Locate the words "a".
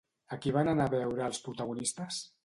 0.35-0.37, 0.87-0.91